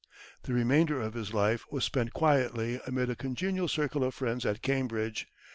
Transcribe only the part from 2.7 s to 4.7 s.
amid a congenial circle of friends at